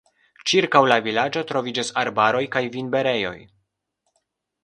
[0.51, 3.37] Ĉirkaŭ la vilaĝo troviĝas arbaroj kaj vinberejoj.